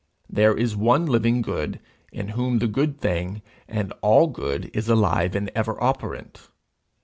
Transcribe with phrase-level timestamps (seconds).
[0.31, 1.79] There is one living good,
[2.11, 6.49] in whom the good thing, and all good, is alive and ever operant.